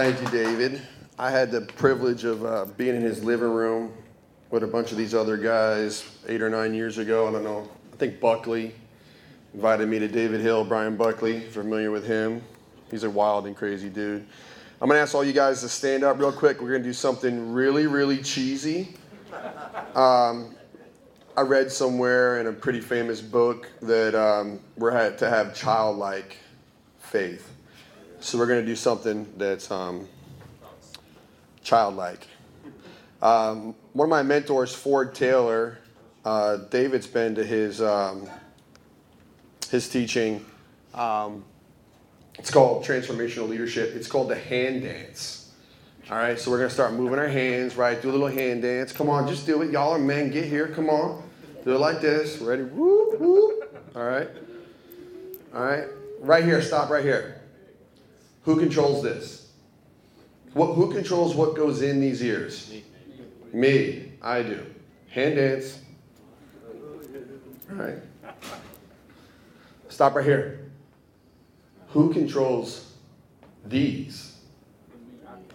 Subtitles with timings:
[0.00, 0.80] Thank you, David.
[1.18, 3.92] I had the privilege of uh, being in his living room
[4.50, 7.28] with a bunch of these other guys eight or nine years ago.
[7.28, 7.68] I don't know.
[7.92, 8.74] I think Buckley
[9.52, 12.40] invited me to David Hill, Brian Buckley, familiar with him.
[12.90, 14.26] He's a wild and crazy dude.
[14.80, 16.62] I'm going to ask all you guys to stand up real quick.
[16.62, 18.96] We're going to do something really, really cheesy.
[19.94, 20.56] Um,
[21.36, 26.38] I read somewhere in a pretty famous book that um, we're to have childlike
[27.00, 27.49] faith.
[28.22, 30.06] So we're going to do something that's um,
[31.62, 32.26] childlike.
[33.22, 35.78] Um, one of my mentors, Ford Taylor,
[36.26, 38.28] uh, David's been to his um,
[39.70, 40.44] his teaching.
[40.92, 41.44] Um,
[42.38, 43.94] it's called transformational leadership.
[43.94, 45.50] It's called the hand dance.
[46.10, 48.00] All right, so we're gonna start moving our hands, right?
[48.00, 48.92] Do a little hand dance.
[48.92, 49.70] Come on, just do it.
[49.70, 50.30] Y'all are men.
[50.30, 50.68] Get here.
[50.68, 51.22] Come on.
[51.64, 52.38] Do it like this.
[52.38, 52.64] Ready?
[52.64, 53.92] Whoop, whoop.
[53.96, 54.28] All right.
[55.54, 55.84] All right.
[56.20, 56.60] Right here.
[56.60, 57.39] Stop right here.
[58.50, 59.52] Who controls this?
[60.54, 62.74] What, who controls what goes in these ears?
[63.52, 64.10] Me.
[64.20, 64.66] I do.
[65.08, 65.78] Hand dance.
[67.70, 67.98] All right.
[69.88, 70.68] Stop right here.
[71.90, 72.92] Who controls
[73.66, 74.38] these?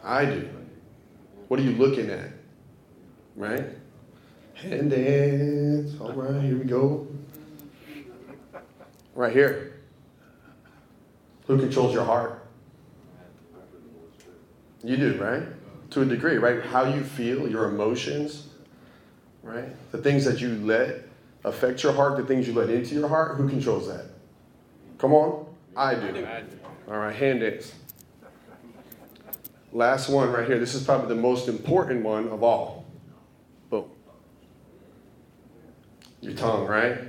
[0.01, 0.49] I do.
[1.49, 2.29] What are you looking at?
[3.35, 3.65] Right?
[4.53, 5.99] Hand dance.
[5.99, 7.09] All right, here we go.
[9.13, 9.81] Right here.
[11.47, 12.44] Who controls your heart?
[14.85, 15.43] You do, right?
[15.91, 16.61] To a degree, right?
[16.63, 18.47] How you feel, your emotions,
[19.41, 19.65] right?
[19.91, 21.07] The things that you let
[21.43, 24.05] affect your heart, the things you let into your heart, who controls that?
[24.99, 25.47] Come on.
[25.75, 26.27] I do.
[26.87, 27.73] All right, hand dance.
[29.73, 30.59] Last one right here.
[30.59, 32.85] This is probably the most important one of all.
[33.71, 33.89] Boom.
[36.21, 36.99] Your tongue, right?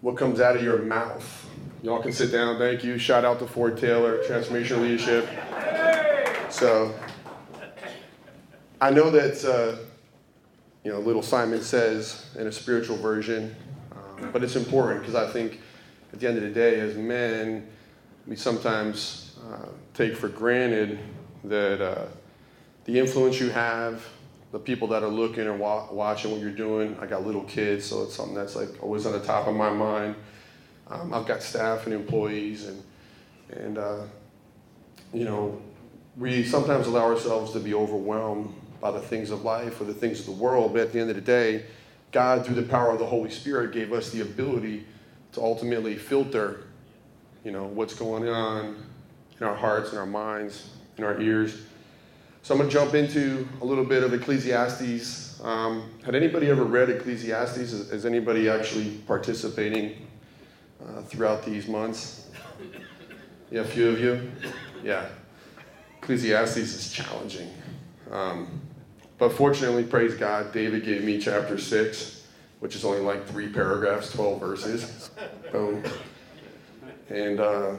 [0.00, 1.46] What comes out of your mouth?
[1.82, 2.58] Y'all can sit down.
[2.58, 2.96] Thank you.
[2.98, 5.28] Shout out to Ford Taylor, Transformation Leadership.
[6.54, 6.94] So
[8.80, 9.76] I know that, uh,
[10.84, 13.56] you know, little Simon says in a spiritual version,
[13.90, 15.58] um, but it's important because I think
[16.12, 17.66] at the end of the day, as men,
[18.28, 21.00] we sometimes uh, take for granted
[21.42, 22.06] that uh,
[22.84, 24.06] the influence you have,
[24.52, 26.96] the people that are looking or wa- watching what you're doing.
[27.00, 29.70] I got little kids, so it's something that's like always on the top of my
[29.70, 30.14] mind.
[30.86, 32.80] Um, I've got staff and employees, and
[33.50, 34.02] and uh,
[35.12, 35.60] you know
[36.16, 40.20] we sometimes allow ourselves to be overwhelmed by the things of life or the things
[40.20, 41.64] of the world, but at the end of the day,
[42.12, 44.86] God, through the power of the Holy Spirit, gave us the ability
[45.32, 46.64] to ultimately filter,
[47.44, 48.76] you know, what's going on
[49.40, 51.62] in our hearts in our minds, in our ears.
[52.42, 55.40] So I'm going to jump into a little bit of Ecclesiastes.
[55.42, 57.56] Um, had anybody ever read Ecclesiastes?
[57.56, 60.06] Is, is anybody actually participating
[60.86, 62.28] uh, throughout these months?
[63.50, 64.30] Yeah, a few of you.
[64.84, 65.06] Yeah.
[66.04, 67.48] Ecclesiastes is challenging.
[68.12, 68.60] Um,
[69.16, 72.26] but fortunately, praise God, David gave me chapter 6,
[72.60, 75.10] which is only like three paragraphs, 12 verses.
[75.50, 75.82] Boom.
[77.08, 77.76] And uh,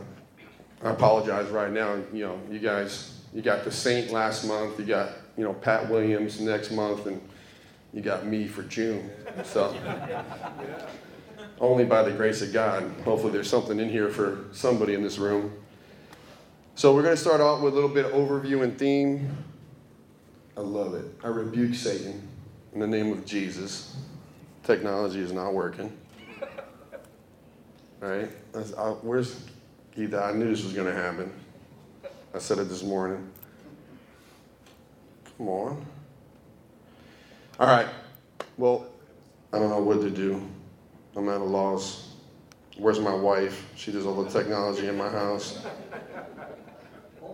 [0.84, 2.00] I apologize right now.
[2.12, 5.88] You know, you guys, you got the Saint last month, you got, you know, Pat
[5.88, 7.22] Williams next month, and
[7.94, 9.07] you got me for June.
[9.44, 9.78] So,
[11.59, 12.92] only by the grace of God.
[13.03, 15.53] Hopefully, there's something in here for somebody in this room.
[16.78, 19.34] So we're going to start off with a little bit of overview and theme.
[20.58, 21.06] I love it.
[21.24, 22.28] I rebuke Satan
[22.74, 23.96] in the name of Jesus.
[24.62, 25.96] Technology is not working.
[28.03, 28.30] All right?
[28.53, 29.46] I, where's
[29.96, 30.22] Geetha?
[30.22, 31.31] I knew this was going to happen.
[32.34, 33.25] I said it this morning.
[35.38, 35.86] Come on.
[37.57, 37.88] All right.
[38.57, 38.86] Well,
[39.53, 40.46] I don't know what to do.
[41.16, 42.16] I'm at a loss.
[42.78, 43.66] Where's my wife?
[43.78, 45.66] She does all the technology in my house.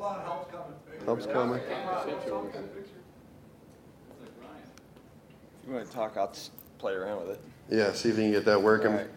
[0.01, 0.73] Hold on, help's coming.
[1.05, 1.61] Help's coming.
[5.67, 6.33] You want to talk, I'll
[6.79, 7.41] play around with it.
[7.69, 8.93] Yeah, see if you can get that working.
[8.93, 9.07] Right.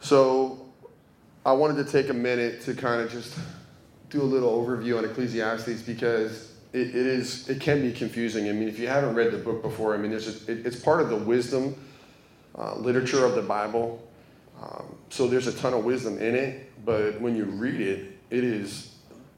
[0.00, 0.66] So,
[1.46, 3.34] I wanted to take a minute to kind of just
[4.10, 8.50] do a little overview on Ecclesiastes because it, it is it can be confusing.
[8.50, 10.78] I mean, if you haven't read the book before, I mean, there's just, it, it's
[10.78, 11.74] part of the wisdom
[12.58, 14.06] uh, literature of the Bible.
[14.62, 18.44] Um, so there's a ton of wisdom in it, but when you read it, it
[18.44, 18.95] is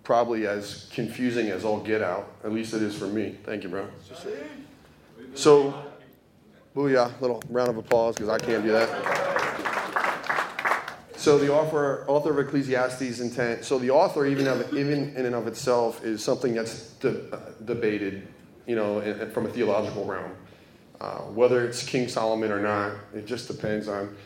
[0.08, 2.32] probably as confusing as all get out.
[2.42, 3.36] At least it is for me.
[3.44, 3.86] Thank you, bro.
[5.34, 5.84] So,
[6.74, 8.88] booyah, little round of applause because I can't do that.
[11.14, 13.66] So the author, author of Ecclesiastes intent.
[13.66, 18.26] So the author, even of, even in and of itself, is something that's de- debated,
[18.66, 20.32] you know, in, in, from a theological realm.
[21.02, 24.16] Uh, whether it's King Solomon or not, it just depends on,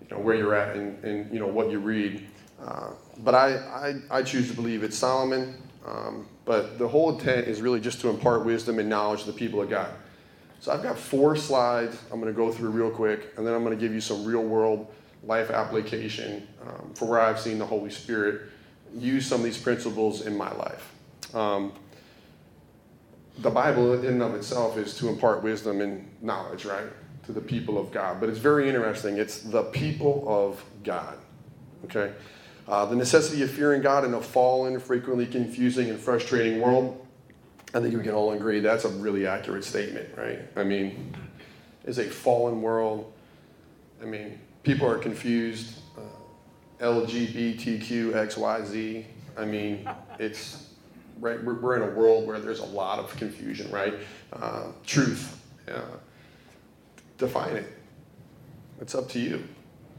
[0.00, 2.26] you know, where you're at and, and you know what you read.
[2.60, 5.54] Uh, but I, I, I, choose to believe it's Solomon.
[5.86, 9.38] Um, but the whole intent is really just to impart wisdom and knowledge to the
[9.38, 9.90] people of God.
[10.60, 13.64] So I've got four slides I'm going to go through real quick, and then I'm
[13.64, 17.66] going to give you some real world life application um, for where I've seen the
[17.66, 18.42] Holy Spirit
[18.94, 20.94] use some of these principles in my life.
[21.34, 21.72] Um,
[23.38, 26.86] the Bible, in and of itself, is to impart wisdom and knowledge, right,
[27.26, 28.18] to the people of God.
[28.18, 29.16] But it's very interesting.
[29.16, 31.18] It's the people of God.
[31.84, 32.12] Okay?
[32.68, 37.06] Uh, the necessity of fearing God in a fallen, frequently confusing, and frustrating world.
[37.72, 40.40] I think we can all agree that's a really accurate statement, right?
[40.54, 41.14] I mean,
[41.84, 43.10] it's a fallen world.
[44.02, 45.78] I mean, people are confused.
[45.96, 46.02] Uh,
[46.84, 49.04] LGBTQ, XYZ.
[49.38, 49.88] I mean,
[50.18, 50.68] it's
[51.20, 51.42] right?
[51.42, 53.94] We're, we're, in a world where there's a lot of confusion, right?
[54.32, 55.42] Uh, truth.
[55.66, 55.80] Uh,
[57.16, 57.66] define it.
[58.80, 59.44] It's up to you.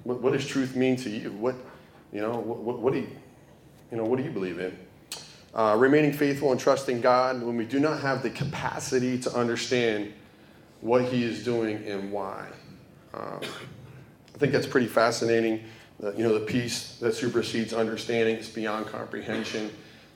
[0.03, 1.31] What, what, does truth mean to you?
[1.31, 1.55] What,
[2.11, 3.09] you know, what, what do you,
[3.91, 4.77] you know, what do you believe in?
[5.53, 10.13] Uh, remaining faithful and trusting God when we do not have the capacity to understand
[10.81, 12.47] what He is doing and why.
[13.13, 13.41] Um,
[14.35, 15.63] I think that's pretty fascinating.
[16.15, 19.71] you know, the peace that supersedes understanding is beyond comprehension.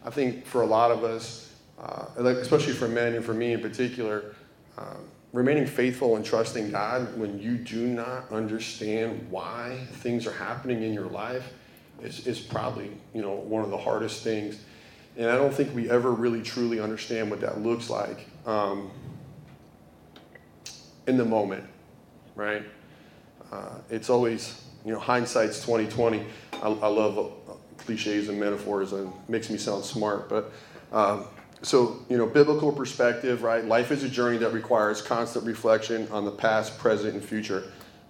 [0.06, 3.60] I think for a lot of us, uh, especially for men and for me in
[3.60, 4.36] particular,
[4.78, 4.95] uh,
[5.34, 10.94] remaining faithful and trusting God when you do not understand why things are happening in
[10.94, 11.51] your life
[12.01, 14.62] is, is probably you know one of the hardest things.
[15.16, 18.90] And I don't think we ever really truly understand what that looks like um,
[21.06, 21.63] in the moment,
[22.36, 22.63] right?
[23.51, 26.25] Uh, it's always you know hindsight's 2020.
[26.54, 27.31] I, I love
[27.78, 30.30] cliches and metaphors and makes me sound smart.
[30.30, 30.51] But
[30.92, 31.25] um,
[31.63, 33.63] so, you know, biblical perspective, right?
[33.63, 37.63] Life is a journey that requires constant reflection on the past, present, and future.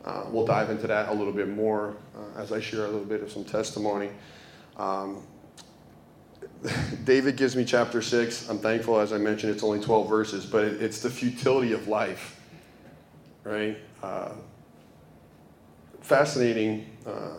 [0.05, 3.05] Uh, we'll dive into that a little bit more uh, as I share a little
[3.05, 4.09] bit of some testimony.
[4.77, 5.23] Um,
[7.05, 8.49] David gives me chapter six.
[8.49, 11.87] I'm thankful, as I mentioned, it's only 12 verses, but it, it's the futility of
[11.87, 12.39] life,
[13.43, 13.77] right?
[14.01, 14.33] Uh,
[16.01, 17.37] fascinating uh,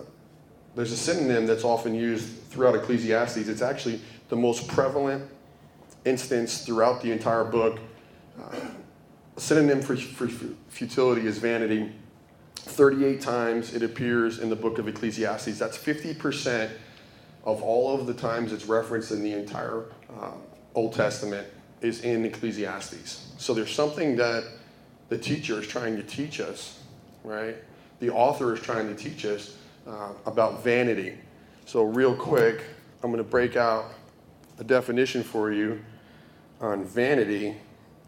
[0.75, 3.49] there's a synonym that's often used throughout Ecclesiastes.
[3.49, 5.31] It's actually the most prevalent
[6.05, 7.79] instance throughout the entire book.
[8.39, 8.57] Uh,
[9.37, 10.29] a synonym for, for
[10.69, 11.93] futility is vanity.
[12.65, 15.59] 38 times it appears in the book of Ecclesiastes.
[15.59, 16.71] That's 50%
[17.45, 19.85] of all of the times it's referenced in the entire
[20.19, 20.33] uh,
[20.75, 21.47] Old Testament
[21.81, 23.33] is in Ecclesiastes.
[23.39, 24.45] So there's something that
[25.09, 26.81] the teacher is trying to teach us,
[27.23, 27.57] right?
[28.01, 29.57] The author is trying to teach us
[29.87, 31.15] uh, about vanity.
[31.67, 32.65] So, real quick,
[33.03, 33.87] I'm going to break out
[34.59, 35.83] a definition for you
[36.61, 37.57] on vanity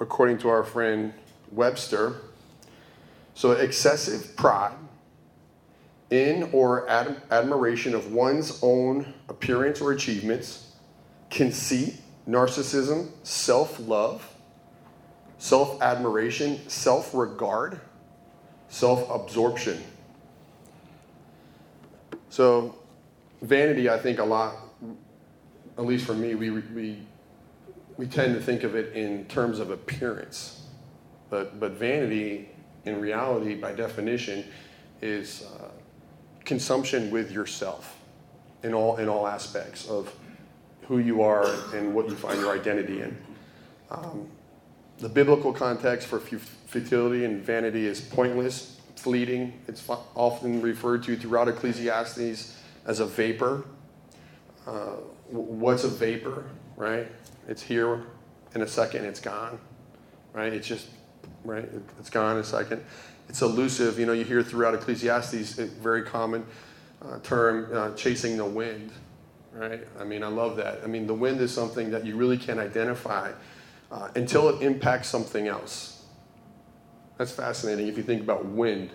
[0.00, 1.12] according to our friend
[1.52, 2.16] Webster.
[3.36, 4.72] So, excessive pride
[6.08, 10.72] in or ad- admiration of one's own appearance or achievements,
[11.28, 11.96] conceit,
[12.26, 14.26] narcissism, self love,
[15.36, 17.78] self admiration, self regard,
[18.68, 19.84] self absorption.
[22.30, 22.74] So,
[23.42, 24.54] vanity, I think a lot,
[25.76, 27.02] at least for me, we, we,
[27.98, 30.62] we tend to think of it in terms of appearance.
[31.28, 32.48] But, but vanity,
[32.86, 34.44] in reality, by definition,
[35.02, 35.68] is uh,
[36.44, 37.98] consumption with yourself
[38.62, 40.12] in all, in all aspects of
[40.82, 43.16] who you are and what you find your identity in.
[43.90, 44.28] Um,
[44.98, 49.52] the biblical context for futility and vanity is pointless, fleeting.
[49.68, 53.64] It's often referred to throughout Ecclesiastes as a vapor.
[54.66, 54.96] Uh,
[55.28, 56.44] what's a vapor,
[56.76, 57.08] right?
[57.48, 58.06] It's here
[58.54, 59.58] in a second, it's gone,
[60.32, 60.52] right?
[60.52, 60.88] It's just,
[61.46, 61.68] right?
[61.98, 62.84] It's gone in a second.
[63.28, 63.98] It's elusive.
[63.98, 66.44] You know, you hear throughout Ecclesiastes a very common
[67.02, 68.90] uh, term, uh, chasing the wind,
[69.52, 69.86] right?
[69.98, 70.80] I mean, I love that.
[70.82, 73.32] I mean, the wind is something that you really can't identify
[73.90, 75.96] uh, until it impacts something else
[77.18, 78.90] that's fascinating if you think about wind,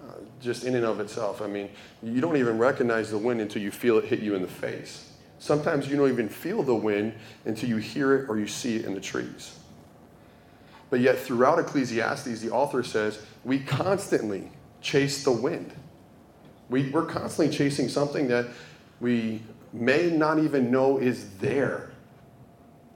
[0.00, 1.40] uh, just in and of itself.
[1.40, 1.70] I mean,
[2.02, 5.12] you don't even recognize the wind until you feel it hit you in the face.
[5.38, 8.84] Sometimes you don't even feel the wind until you hear it or you see it
[8.84, 9.58] in the trees.
[10.92, 14.50] But yet, throughout Ecclesiastes, the author says we constantly
[14.82, 15.72] chase the wind.
[16.68, 18.48] We, we're constantly chasing something that
[19.00, 19.40] we
[19.72, 21.92] may not even know is there.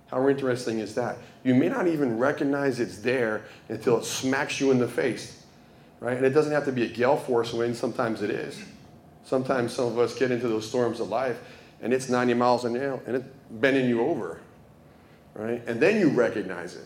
[0.08, 1.16] How interesting is that?
[1.42, 5.42] You may not even recognize it's there until it smacks you in the face,
[6.00, 6.18] right?
[6.18, 8.62] And it doesn't have to be a gale force wind, sometimes it is.
[9.24, 11.38] Sometimes some of us get into those storms of life
[11.80, 14.42] and it's 90 miles an hour and it's bending you over,
[15.32, 15.62] right?
[15.66, 16.84] And then you recognize it.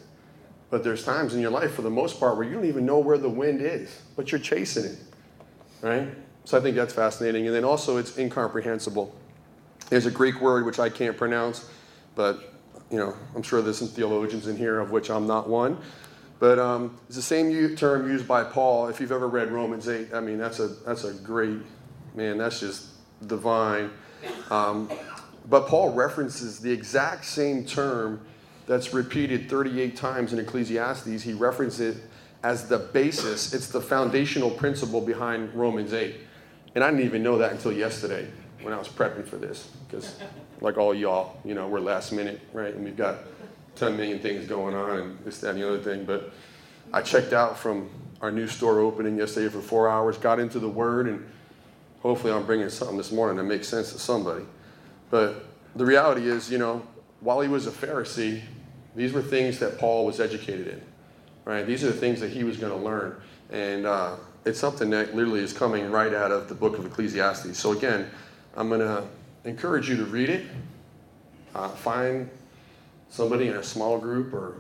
[0.71, 2.99] But there's times in your life, for the most part, where you don't even know
[2.99, 4.99] where the wind is, but you're chasing it,
[5.83, 6.09] right?
[6.45, 7.47] So I think that's fascinating.
[7.47, 9.15] And then also, it's incomprehensible.
[9.89, 11.69] There's a Greek word which I can't pronounce,
[12.15, 12.55] but
[12.91, 15.79] you know, I'm sure there's some theologians in here, of which I'm not one.
[16.39, 18.89] But um, it's the same term used by Paul.
[18.89, 21.59] If you've ever read Romans 8, I mean, that's a, that's a great,
[22.15, 22.87] man, that's just
[23.27, 23.91] divine.
[24.51, 24.91] Um,
[25.49, 28.21] but Paul references the exact same term
[28.71, 31.25] that's repeated 38 times in Ecclesiastes.
[31.25, 32.03] He references it
[32.45, 36.15] as the basis, it's the foundational principle behind Romans 8.
[36.77, 38.29] And I didn't even know that until yesterday
[38.63, 40.21] when I was prepping for this, because
[40.61, 42.73] like all y'all, you know, we're last minute, right?
[42.73, 43.17] And we've got
[43.75, 46.05] 10 million things going on and this, that, and the other thing.
[46.05, 46.33] But
[46.93, 47.91] I checked out from
[48.23, 51.29] our new store opening yesterday for four hours, got into the Word, and
[52.03, 54.45] hopefully I'm bringing something this morning that makes sense to somebody.
[55.11, 56.87] But the reality is, you know,
[57.19, 58.43] while he was a Pharisee,
[58.95, 60.83] these were things that Paul was educated in,
[61.45, 61.67] right?
[61.67, 63.21] These are the things that he was going to learn.
[63.51, 67.59] And uh, it's something that literally is coming right out of the book of Ecclesiastes.
[67.59, 68.11] So, again,
[68.57, 69.05] I'm going to
[69.45, 70.47] encourage you to read it,
[71.55, 72.29] uh, find
[73.11, 74.57] somebody in a small group or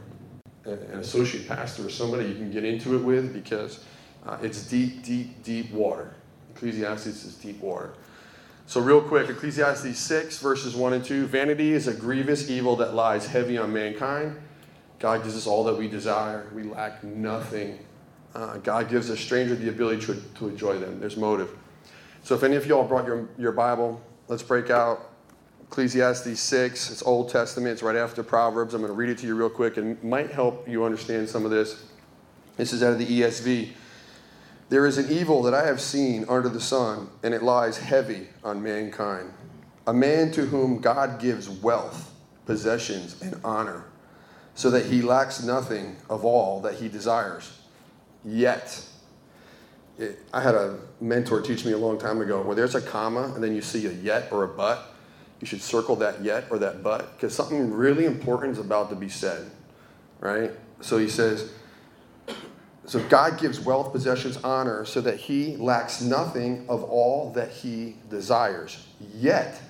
[0.65, 3.85] an associate pastor or somebody you can get into it with because
[4.27, 6.15] uh, it's deep, deep, deep water.
[6.55, 7.93] Ecclesiastes is deep water.
[8.67, 12.95] So, real quick, Ecclesiastes 6, verses 1 and 2 Vanity is a grievous evil that
[12.95, 14.41] lies heavy on mankind.
[14.99, 16.49] God gives us all that we desire.
[16.55, 17.79] We lack nothing.
[18.35, 21.01] Uh, God gives a stranger the ability to, to enjoy them.
[21.01, 21.51] There's motive.
[22.23, 25.11] So, if any of y'all brought your, your Bible, let's break out
[25.71, 26.91] Ecclesiastes 6.
[26.91, 28.75] It's Old Testament, it's right after Proverbs.
[28.75, 31.45] I'm going to read it to you real quick and might help you understand some
[31.45, 31.85] of this.
[32.57, 33.71] This is out of the ESV.
[34.71, 38.29] There is an evil that I have seen under the sun, and it lies heavy
[38.45, 39.33] on mankind.
[39.89, 42.15] A man to whom God gives wealth,
[42.47, 43.87] possessions, and honor,
[44.55, 47.59] so that he lacks nothing of all that he desires.
[48.25, 48.81] Yet,
[49.99, 53.33] it, I had a mentor teach me a long time ago where there's a comma
[53.35, 54.95] and then you see a yet or a but
[55.41, 58.97] you should circle that yet or that but because something really important is about to
[58.97, 59.51] be said,
[60.21, 60.53] right?
[60.81, 61.53] So he says,
[62.91, 67.95] so God gives wealth, possessions, honor, so that he lacks nothing of all that he
[68.09, 68.85] desires.
[69.15, 69.63] Yet,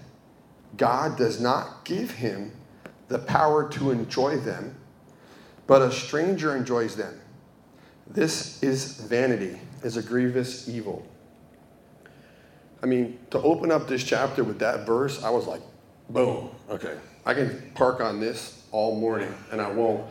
[0.79, 2.50] God does not give him
[3.09, 4.75] the power to enjoy them,
[5.67, 7.21] but a stranger enjoys them.
[8.07, 11.07] This is vanity, is a grievous evil.
[12.83, 15.61] I mean, to open up this chapter with that verse, I was like,
[16.09, 16.97] boom, okay.
[17.27, 20.07] I can park on this all morning and I won't.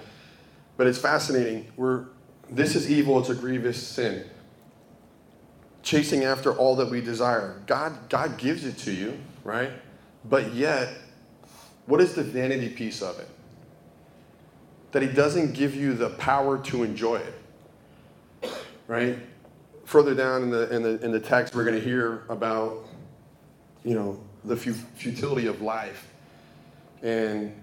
[0.78, 1.72] But it's fascinating.
[1.75, 2.06] We're,
[2.51, 4.25] this is evil, it's a grievous sin.
[5.84, 7.62] Chasing after all that we desire.
[7.65, 9.72] God, God gives it to you, right?
[10.25, 10.89] But yet,
[11.86, 13.29] what is the vanity piece of it?
[14.91, 17.22] That He doesn't give you the power to enjoy
[18.41, 18.51] it,
[18.88, 19.20] right?
[19.89, 22.86] further down in the, in the, in the text, we're going to hear about,
[23.84, 26.08] you know, the futility of life.
[27.01, 27.60] And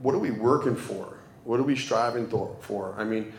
[0.00, 1.15] what are we working for?
[1.46, 2.94] What are we striving for?
[2.98, 3.32] I mean,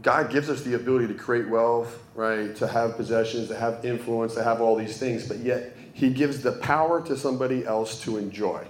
[0.00, 2.54] God gives us the ability to create wealth, right?
[2.54, 6.40] To have possessions, to have influence, to have all these things, but yet He gives
[6.40, 8.64] the power to somebody else to enjoy.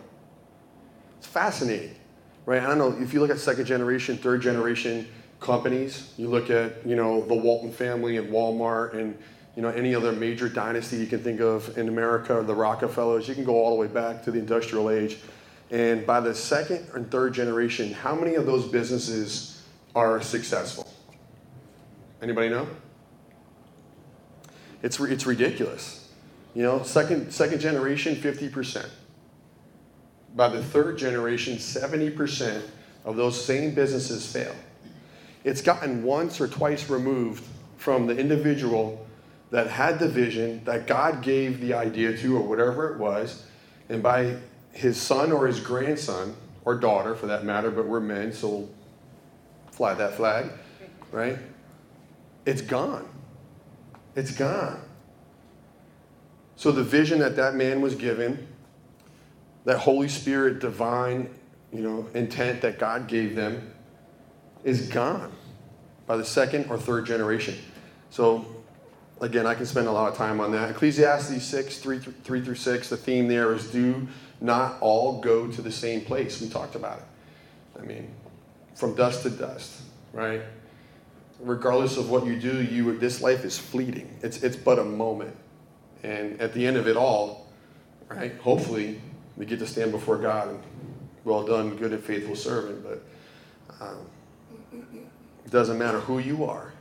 [1.18, 1.96] It's fascinating,
[2.46, 2.62] right?
[2.62, 5.06] I don't know if you look at second generation, third generation
[5.38, 6.14] companies.
[6.16, 9.18] You look at, you know, the Walton family and Walmart and,
[9.54, 13.28] you know, any other major dynasty you can think of in America, or the Rockefellers.
[13.28, 15.18] You can go all the way back to the industrial age.
[15.70, 19.62] And by the second and third generation, how many of those businesses
[19.94, 20.90] are successful?
[22.22, 22.66] Anybody know?
[24.82, 26.08] It's, it's ridiculous.
[26.54, 28.88] You know, second, second generation, 50%.
[30.34, 32.62] By the third generation, 70%
[33.04, 34.54] of those same businesses fail
[35.44, 37.44] it's gotten once or twice removed
[37.76, 39.06] from the individual
[39.50, 43.46] that had the vision that God gave the idea to, or whatever it was,
[43.88, 44.36] and by
[44.78, 48.68] his son or his grandson, or daughter for that matter, but we're men, so we'll
[49.72, 50.52] fly that flag,
[51.10, 51.36] right?
[52.46, 53.08] It's gone.
[54.14, 54.80] It's gone.
[56.54, 58.46] So the vision that that man was given,
[59.64, 61.28] that Holy Spirit divine,
[61.72, 63.72] you know, intent that God gave them,
[64.62, 65.32] is gone
[66.06, 67.56] by the second or third generation.
[68.10, 68.46] So,
[69.20, 70.70] again, I can spend a lot of time on that.
[70.70, 74.06] Ecclesiastes 6, 3, 3 through 6, the theme there is do
[74.40, 76.40] not all go to the same place.
[76.40, 77.04] We talked about it.
[77.80, 78.10] I mean,
[78.74, 80.42] from dust to dust, right?
[81.40, 84.18] Regardless of what you do, you this life is fleeting.
[84.22, 85.36] It's, it's but a moment.
[86.02, 87.48] And at the end of it all,
[88.08, 89.00] right, hopefully
[89.36, 90.60] we get to stand before God and
[91.24, 92.84] well done, good and faithful servant.
[92.84, 93.02] But
[93.80, 93.98] um,
[95.44, 96.72] it doesn't matter who you are,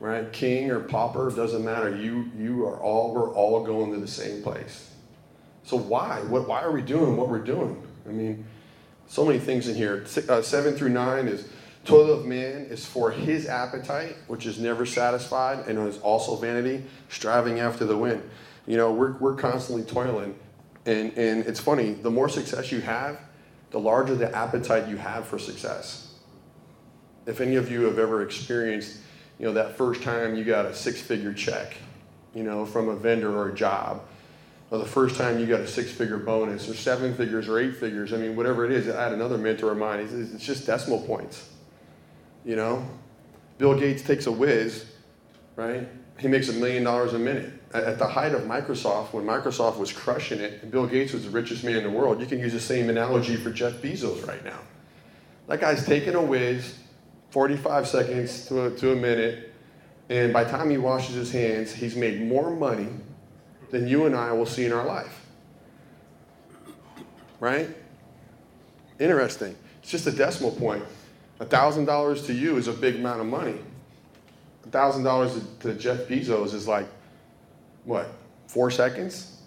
[0.00, 0.30] right?
[0.32, 1.94] King or pauper, doesn't matter.
[1.94, 4.91] You, you are all, we're all going to the same place.
[5.64, 6.20] So why?
[6.22, 7.82] What, why are we doing what we're doing?
[8.08, 8.44] I mean,
[9.06, 10.06] So many things in here.
[10.28, 11.48] Uh, seven through nine is
[11.84, 16.84] toil of man is for his appetite, which is never satisfied, and is also vanity,
[17.08, 18.22] striving after the wind.
[18.66, 20.34] You know, we're, we're constantly toiling.
[20.86, 23.20] And, and it's funny, the more success you have,
[23.70, 26.14] the larger the appetite you have for success.
[27.26, 28.98] If any of you have ever experienced,
[29.38, 31.76] you know, that first time you got a six figure check,
[32.34, 34.02] you know, from a vendor or a job,
[34.72, 37.76] or the first time you got a six figure bonus, or seven figures or eight
[37.76, 41.00] figures, I mean, whatever it is, I had another mentor of mine, it's just decimal
[41.00, 41.50] points.
[42.42, 42.88] You know,
[43.58, 44.86] Bill Gates takes a whiz,
[45.56, 45.86] right?
[46.18, 47.52] He makes a million dollars a minute.
[47.74, 51.30] At the height of Microsoft, when Microsoft was crushing it, and Bill Gates was the
[51.30, 54.42] richest man in the world, you can use the same analogy for Jeff Bezos right
[54.42, 54.60] now.
[55.48, 56.78] That guy's taking a whiz,
[57.28, 59.52] 45 seconds to a, to a minute,
[60.08, 62.88] and by the time he washes his hands, he's made more money
[63.72, 65.26] than you and I will see in our life.
[67.40, 67.68] Right?
[69.00, 69.56] Interesting.
[69.82, 70.84] It's just a decimal point.
[71.40, 73.58] $1,000 to you is a big amount of money.
[74.70, 76.86] $1,000 to Jeff Bezos is like,
[77.84, 78.12] what,
[78.46, 79.40] four seconds?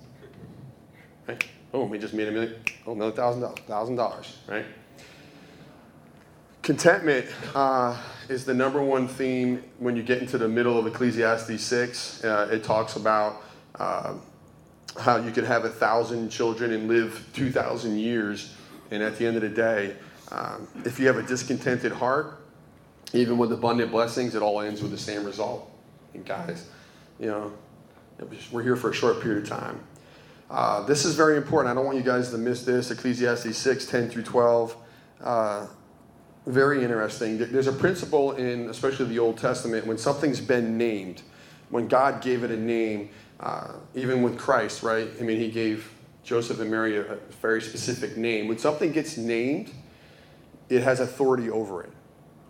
[1.28, 1.42] Right?
[1.74, 2.56] Oh, we just made a million.
[2.86, 3.66] Oh, another $1,000.
[3.68, 4.66] $1,000, right?
[6.64, 7.96] Contentment uh,
[8.28, 12.24] is the number one theme when you get into the middle of Ecclesiastes 6.
[12.24, 13.44] Uh, it talks about
[13.80, 14.16] uh,
[15.00, 18.56] how you could have a thousand children and live 2,000 years,
[18.92, 19.96] and at the end of the day,
[20.32, 22.40] um, if you have a discontented heart,
[23.14, 25.72] even with abundant blessings, it all ends with the same result.
[26.14, 26.68] And guys,
[27.20, 27.54] you know,
[28.52, 29.80] we're here for a short period of time.
[30.50, 31.72] Uh, this is very important.
[31.72, 32.92] I don't want you guys to miss this.
[32.92, 34.76] Ecclesiastes 6, 10 through 12.
[35.22, 35.68] Uh,
[36.46, 37.38] very interesting.
[37.38, 41.24] There's a principle in, especially the Old Testament, when something's been named,
[41.70, 45.10] when God gave it a name, uh, even with Christ, right?
[45.20, 45.92] I mean, He gave
[46.24, 48.48] Joseph and Mary a, a very specific name.
[48.48, 49.72] When something gets named,
[50.70, 51.92] it has authority over it,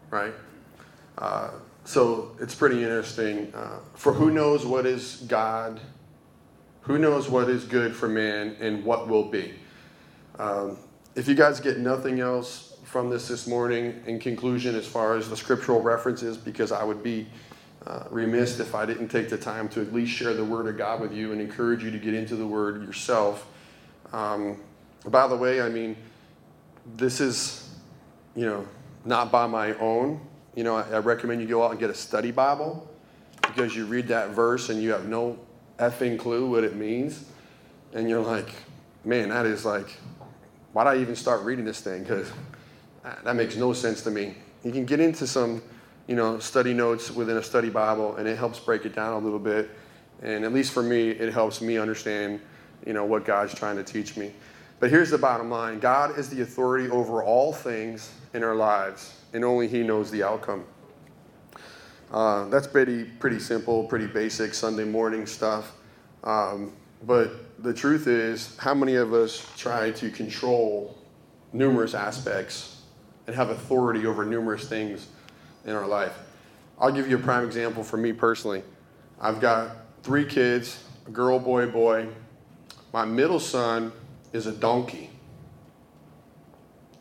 [0.09, 0.33] right?
[1.17, 1.51] Uh,
[1.83, 3.53] so it's pretty interesting.
[3.53, 5.79] Uh, for who knows what is God,
[6.81, 9.53] who knows what is good for man, and what will be.
[10.39, 10.77] Um,
[11.15, 15.29] if you guys get nothing else from this this morning, in conclusion, as far as
[15.29, 17.27] the scriptural references, because I would be
[17.87, 20.77] uh, remiss if I didn't take the time to at least share the Word of
[20.77, 23.47] God with you and encourage you to get into the Word yourself.
[24.13, 24.61] Um,
[25.05, 25.95] by the way, I mean,
[26.95, 27.65] this is
[28.35, 28.67] you know,
[29.05, 30.19] not by my own.
[30.55, 32.87] You know, I, I recommend you go out and get a study Bible
[33.41, 35.39] because you read that verse and you have no
[35.79, 37.25] effing clue what it means.
[37.93, 38.49] And you're like,
[39.03, 39.87] man, that is like,
[40.73, 42.03] why'd I even start reading this thing?
[42.03, 42.29] Because
[43.23, 44.35] that makes no sense to me.
[44.63, 45.61] You can get into some,
[46.07, 49.19] you know, study notes within a study Bible and it helps break it down a
[49.19, 49.69] little bit.
[50.21, 52.39] And at least for me, it helps me understand,
[52.85, 54.31] you know, what God's trying to teach me.
[54.79, 59.19] But here's the bottom line God is the authority over all things in our lives,
[59.33, 60.65] and only He knows the outcome.
[62.11, 65.73] Uh, that's pretty, pretty simple, pretty basic Sunday morning stuff.
[66.23, 70.97] Um, but the truth is, how many of us try to control
[71.51, 72.81] numerous aspects
[73.27, 75.07] and have authority over numerous things
[75.65, 76.17] in our life?
[76.79, 78.63] I'll give you a prime example for me personally.
[79.19, 82.07] I've got three kids a girl, boy, boy.
[82.91, 83.91] My middle son
[84.33, 85.09] is a donkey.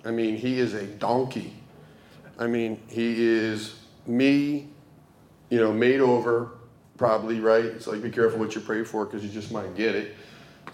[0.05, 1.55] I mean, he is a donkey.
[2.39, 4.69] I mean, he is me,
[5.49, 6.51] you know, made over,
[6.99, 7.65] probably, right?
[7.65, 10.15] It's like, be careful what you pray for because you just might get it.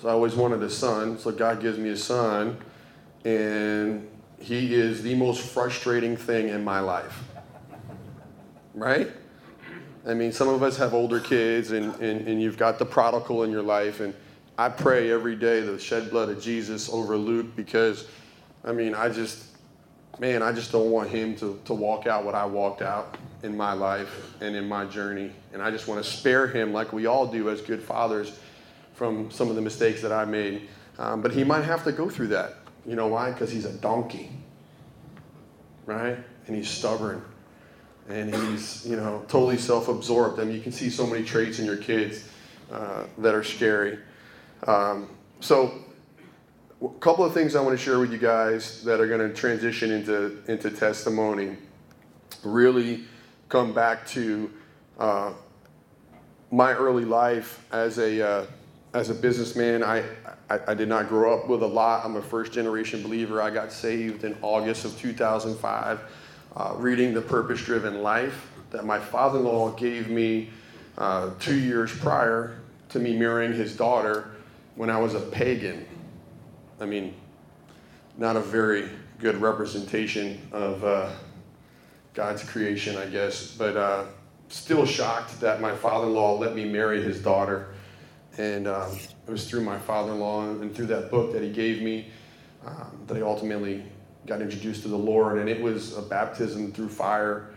[0.01, 1.19] So I always wanted a son.
[1.19, 2.59] So God gives me a son,
[3.25, 4.09] and
[4.41, 7.23] he is the most frustrating thing in my life.
[8.75, 9.11] Right?
[10.07, 13.43] I mean, some of us have older kids, and, and, and you've got the prodigal
[13.43, 14.15] in your life, and
[14.57, 18.07] I pray every day the shed blood of Jesus over Luke because,
[18.65, 19.45] I mean, I just,
[20.19, 23.57] man, I just don't want him to, to walk out what I walked out in
[23.57, 25.33] my life and in my journey.
[25.53, 28.39] And I just want to spare him, like we all do as good fathers,
[28.95, 30.69] from some of the mistakes that I made.
[30.99, 32.57] Um, but he might have to go through that.
[32.85, 33.31] You know why?
[33.31, 34.31] Because he's a donkey,
[35.87, 36.19] right?
[36.47, 37.23] And he's stubborn.
[38.11, 40.41] And he's, you know, totally self absorbed.
[40.41, 42.29] I mean, you can see so many traits in your kids
[42.73, 43.99] uh, that are scary.
[44.67, 45.09] Um,
[45.41, 45.73] so,
[46.83, 49.35] a couple of things I want to share with you guys that are going to
[49.35, 51.57] transition into into testimony.
[52.43, 53.05] Really,
[53.49, 54.51] come back to
[54.99, 55.33] uh,
[56.51, 58.47] my early life as a uh,
[58.95, 59.83] as a businessman.
[59.83, 60.05] I,
[60.49, 62.05] I, I did not grow up with a lot.
[62.05, 63.41] I'm a first generation believer.
[63.41, 66.01] I got saved in August of 2005,
[66.57, 70.51] uh, reading The Purpose Driven Life that my father in law gave me
[70.99, 72.59] uh, two years prior
[72.91, 74.33] to me marrying his daughter
[74.75, 75.87] when I was a pagan.
[76.81, 77.15] I mean,
[78.17, 81.11] not a very good representation of uh,
[82.15, 83.55] God's creation, I guess.
[83.55, 84.05] But uh,
[84.49, 87.75] still shocked that my father in law let me marry his daughter.
[88.39, 91.51] And um, it was through my father in law and through that book that he
[91.51, 92.09] gave me
[92.67, 93.85] um, that I ultimately
[94.27, 95.39] got introduced to the Lord.
[95.39, 97.51] And it was a baptism through fire.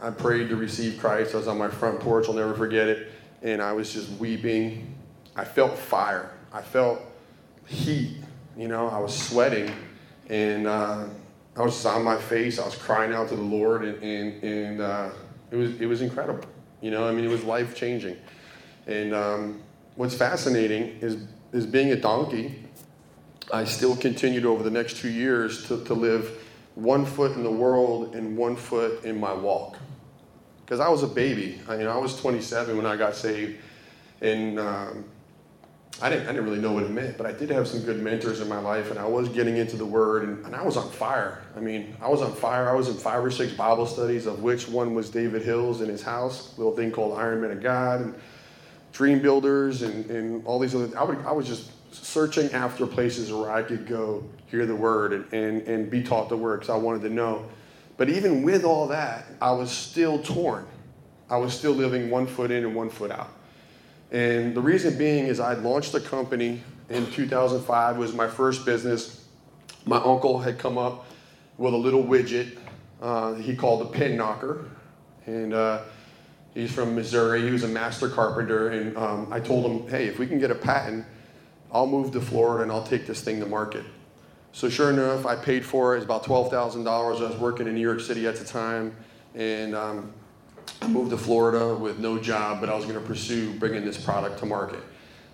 [0.00, 1.34] I prayed to receive Christ.
[1.34, 3.10] I was on my front porch, I'll never forget it.
[3.42, 4.94] And I was just weeping.
[5.34, 6.30] I felt fire.
[6.52, 7.00] I felt
[7.66, 8.18] heat.
[8.56, 9.72] You know, I was sweating.
[10.28, 11.06] And uh,
[11.56, 12.58] I was on my face.
[12.58, 13.84] I was crying out to the Lord.
[13.84, 15.10] And, and, and uh,
[15.50, 16.44] it, was, it was incredible.
[16.80, 18.16] You know, I mean, it was life changing.
[18.86, 19.62] And um,
[19.96, 21.16] what's fascinating is,
[21.52, 22.64] is being a donkey,
[23.52, 26.42] I still continued over the next two years to, to live
[26.74, 29.76] one foot in the world and one foot in my walk.
[30.64, 31.60] Because I was a baby.
[31.68, 33.58] I mean, I was 27 when I got saved,
[34.22, 35.04] and um,
[36.00, 38.00] I didn't, I didn't really know what it meant, but I did have some good
[38.00, 40.78] mentors in my life, and I was getting into the Word, and, and I was
[40.78, 41.42] on fire.
[41.54, 42.70] I mean, I was on fire.
[42.70, 45.90] I was in five or six Bible studies, of which one was David Hill's in
[45.90, 48.14] his house, little thing called Iron Man of God, and
[48.94, 50.96] Dream Builders, and, and all these other.
[50.96, 55.12] I, would, I was just searching after places where I could go hear the word
[55.12, 57.46] and, and, and be taught the word because I wanted to know.
[57.96, 60.66] But even with all that, I was still torn.
[61.30, 63.30] I was still living one foot in and one foot out.
[64.10, 68.66] And the reason being is I launched a company in 2005, it was my first
[68.66, 69.26] business.
[69.86, 71.06] My uncle had come up
[71.56, 72.58] with a little widget
[73.02, 74.64] uh, he called the pin knocker.
[75.26, 75.82] And uh,
[76.54, 77.42] he's from Missouri.
[77.42, 78.70] He was a master carpenter.
[78.70, 81.04] And um, I told him, hey, if we can get a patent,
[81.72, 83.84] I'll move to Florida and I'll take this thing to market.
[84.52, 85.98] So sure enough, I paid for it.
[85.98, 87.20] It's about twelve thousand dollars.
[87.22, 88.94] I was working in New York City at the time,
[89.34, 90.12] and um,
[90.82, 93.96] I moved to Florida with no job, but I was going to pursue bringing this
[93.96, 94.80] product to market.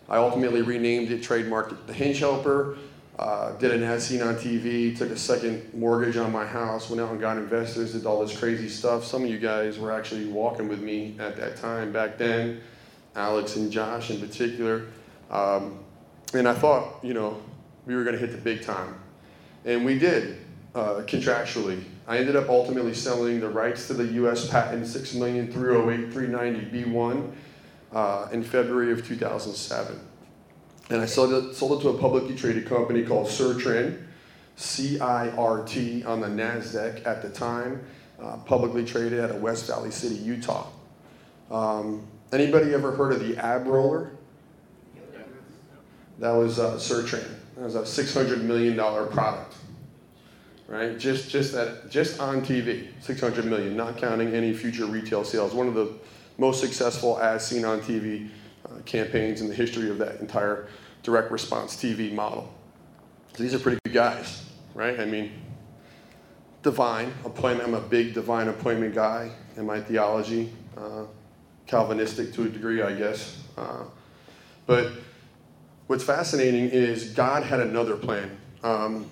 [0.08, 2.78] I ultimately renamed it, trademarked it, the Hinge Helper.
[3.18, 7.00] Uh, did an as seen on TV, took a second mortgage on my house, went
[7.02, 9.04] out and got investors, did all this crazy stuff.
[9.04, 12.60] Some of you guys were actually walking with me at that time back then,
[13.16, 14.86] Alex and Josh in particular.
[15.32, 15.80] Um,
[16.34, 17.40] and I thought, you know,
[17.86, 18.94] we were going to hit the big time.
[19.64, 20.38] And we did,
[20.74, 21.82] uh, contractually.
[22.06, 24.48] I ended up ultimately selling the rights to the U.S.
[24.48, 27.32] patent 6308390B1
[27.92, 30.00] uh, in February of 2007.
[30.90, 34.02] And I sold it, sold it to a publicly traded company called Cirtran,
[34.56, 37.84] C I R T, on the NASDAQ at the time,
[38.20, 40.66] uh, publicly traded out of West Valley City, Utah.
[41.50, 44.12] Um, anybody ever heard of the ab roller?
[46.18, 46.72] That was uh.
[46.72, 49.54] That was a $600 million product,
[50.68, 50.98] right?
[50.98, 55.54] Just, just, that, just on TV, 600 million, not counting any future retail sales.
[55.54, 55.92] One of the
[56.38, 58.30] most successful as seen on TV
[58.64, 60.68] uh, campaigns in the history of that entire
[61.02, 62.52] direct response TV model.
[63.34, 65.00] So these are pretty good guys, right?
[65.00, 65.32] I mean,
[66.62, 67.68] divine appointment.
[67.68, 71.04] I'm a big divine appointment guy in my theology, uh,
[71.66, 73.42] Calvinistic to a degree, I guess.
[73.56, 73.84] Uh,
[74.66, 74.92] but
[75.88, 78.38] what's fascinating is God had another plan.
[78.62, 79.10] Um,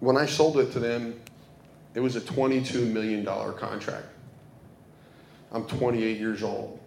[0.00, 1.20] when I sold it to them,
[1.94, 4.06] it was a $22 million contract.
[5.52, 6.80] I'm 28 years old,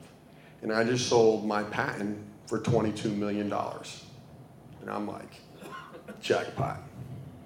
[0.61, 3.51] and I just sold my patent for $22 million.
[3.51, 5.33] And I'm like,
[6.21, 6.79] jackpot.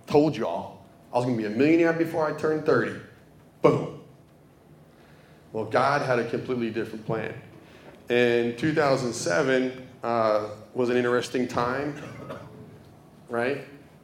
[0.07, 2.99] Told y'all I was going to be a millionaire before I turned 30.
[3.61, 4.01] Boom.
[5.51, 7.33] Well, God had a completely different plan.
[8.09, 11.95] In 2007, uh, was an interesting time,
[13.29, 13.61] right?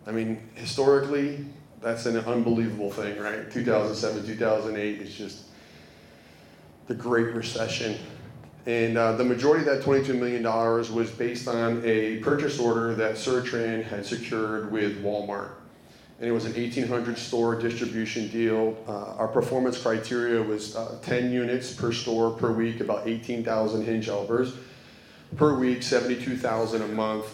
[0.07, 1.45] I mean, historically,
[1.81, 3.51] that's an unbelievable thing, right?
[3.51, 5.43] 2007, 2008 is just
[6.87, 7.97] the Great Recession.
[8.65, 13.15] And uh, the majority of that $22 million was based on a purchase order that
[13.15, 15.51] Cirtran had secured with Walmart.
[16.19, 18.77] And it was an 1,800 store distribution deal.
[18.87, 24.05] Uh, our performance criteria was uh, 10 units per store per week, about 18,000 hinge
[24.05, 24.53] helpers
[25.35, 27.33] per week, 72,000 a month,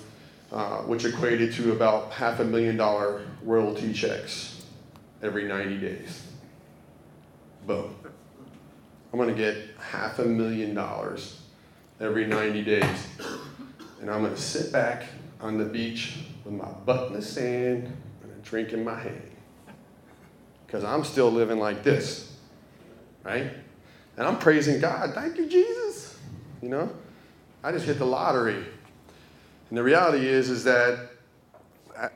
[0.52, 4.64] uh, which equated to about half a million dollar royalty checks
[5.22, 6.24] every 90 days.
[7.66, 7.96] Boom.
[9.12, 11.42] I'm going to get half a million dollars
[12.00, 13.08] every 90 days.
[14.00, 15.04] And I'm going to sit back
[15.42, 19.32] on the beach with my butt in the sand and a drink in my hand.
[20.66, 22.36] Because I'm still living like this,
[23.24, 23.52] right?
[24.18, 25.14] And I'm praising God.
[25.14, 26.18] Thank you, Jesus.
[26.62, 26.90] You know?
[27.64, 28.66] I just hit the lottery.
[29.70, 31.10] And the reality is, is that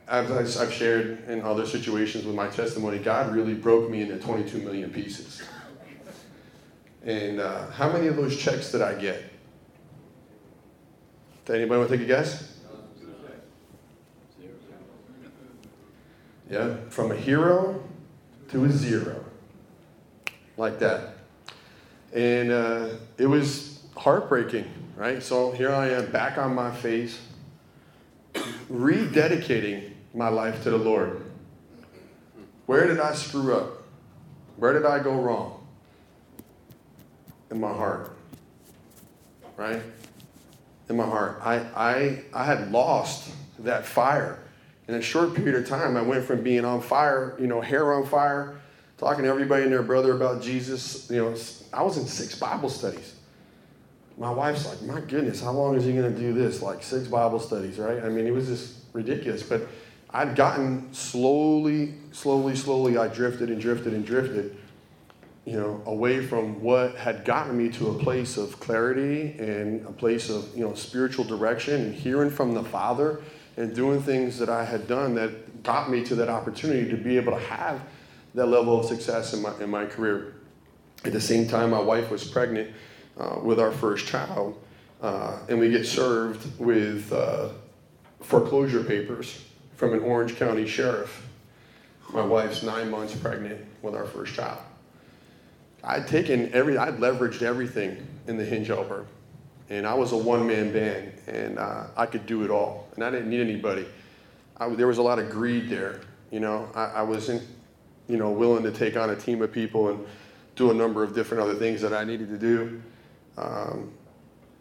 [0.08, 4.58] as I've shared in other situations with my testimony, God really broke me into 22
[4.58, 5.42] million pieces.
[7.04, 9.24] And uh, how many of those checks did I get?
[11.44, 12.58] Does anybody want to take a guess?
[16.48, 17.82] Yeah, from a hero
[18.50, 19.24] to a zero,
[20.56, 21.14] like that.
[22.12, 25.22] And uh, it was heartbreaking, right?
[25.22, 27.20] So here I am back on my face,
[28.70, 31.22] rededicating my life to the Lord.
[32.66, 33.82] Where did I screw up?
[34.56, 35.66] Where did I go wrong?
[37.50, 38.16] In my heart.
[39.56, 39.82] Right?
[40.88, 41.40] In my heart.
[41.42, 44.38] I, I, I had lost that fire.
[44.88, 47.92] In a short period of time, I went from being on fire, you know, hair
[47.94, 48.60] on fire,
[48.98, 51.10] talking to everybody and their brother about Jesus.
[51.10, 51.36] You know,
[51.72, 53.14] I was in six Bible studies.
[54.22, 56.62] My wife's like, my goodness, how long is he going to do this?
[56.62, 58.04] Like six Bible studies, right?
[58.04, 59.42] I mean, it was just ridiculous.
[59.42, 59.66] But
[60.10, 64.56] I'd gotten slowly, slowly, slowly, I drifted and drifted and drifted,
[65.44, 69.92] you know, away from what had gotten me to a place of clarity and a
[69.92, 73.20] place of, you know, spiritual direction and hearing from the Father
[73.56, 77.16] and doing things that I had done that got me to that opportunity to be
[77.16, 77.80] able to have
[78.36, 80.36] that level of success in my, in my career.
[81.04, 82.70] At the same time, my wife was pregnant
[83.18, 84.60] uh, with our first child,
[85.00, 87.48] uh, and we get served with uh,
[88.20, 89.44] foreclosure papers
[89.76, 91.26] from an Orange County sheriff.
[92.12, 94.58] My wife's nine months pregnant with our first child.
[95.84, 99.06] I'd taken every, I'd leveraged everything in the hinge helper.
[99.70, 102.88] And I was a one man band, and uh, I could do it all.
[102.94, 103.86] And I didn't need anybody.
[104.58, 106.00] I, there was a lot of greed there.
[106.30, 107.42] You know, I, I wasn't,
[108.08, 110.06] you know, willing to take on a team of people and
[110.56, 112.82] do a number of different other things that I needed to do.
[113.36, 113.92] Um,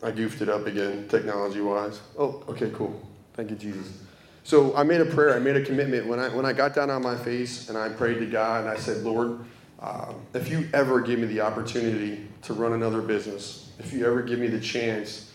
[0.04, 2.00] I goofed it up again, technology wise.
[2.18, 3.00] Oh, okay, cool.
[3.34, 4.02] Thank you, Jesus.
[4.44, 6.08] So I made a prayer, I made a commitment.
[6.08, 8.70] When I, when I got down on my face and I prayed to God and
[8.70, 9.40] I said, Lord,
[9.80, 14.22] um, if you ever give me the opportunity to run another business, if you ever
[14.22, 15.32] give me the chance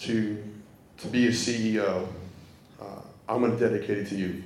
[0.00, 0.42] to,
[0.98, 2.06] to be a CEO,
[2.80, 2.84] uh,
[3.28, 4.42] I'm going to dedicate it to you.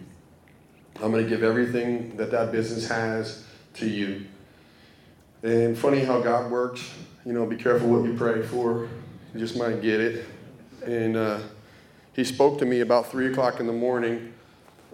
[0.97, 4.27] I'm going to give everything that that business has to you.
[5.43, 6.93] And funny how God works.
[7.27, 8.89] You know, be careful what you pray for.
[9.35, 10.25] You just might get it.
[10.87, 11.41] And uh,
[12.15, 14.33] he spoke to me about 3 o'clock in the morning.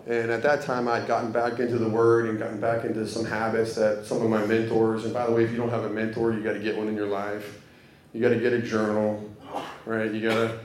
[0.09, 3.25] And at that time, I'd gotten back into the Word and gotten back into some
[3.25, 5.91] habits that some of my mentors, and by the way, if you don't have a
[5.91, 7.63] mentor, you got to get one in your life.
[8.13, 9.29] You got to get a journal,
[9.85, 10.13] right?
[10.13, 10.59] You got to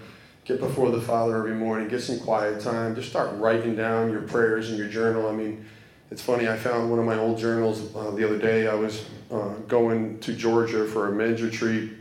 [0.45, 2.95] get before the Father every morning, get some quiet time.
[2.95, 5.27] Just start writing down your prayers in your journal.
[5.27, 5.65] I mean,
[6.11, 8.67] it's funny, I found one of my old journals uh, the other day.
[8.67, 11.91] I was uh, going to Georgia for a men's retreat,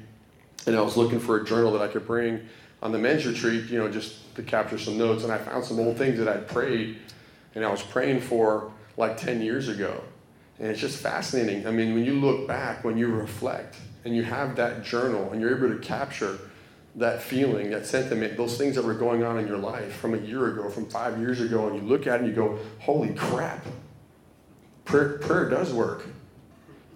[0.67, 2.41] and I was looking for a journal that I could bring
[2.83, 5.23] on the men's retreat, you know, just to capture some notes.
[5.23, 6.99] And I found some old things that I'd prayed
[7.55, 10.03] and I was praying for like 10 years ago.
[10.59, 11.67] And it's just fascinating.
[11.67, 15.41] I mean, when you look back, when you reflect, and you have that journal, and
[15.41, 16.39] you're able to capture
[16.97, 20.19] that feeling, that sentiment, those things that were going on in your life from a
[20.19, 23.15] year ago, from five years ago, and you look at it and you go, holy
[23.15, 23.65] crap,
[24.91, 26.07] prayer, prayer does work.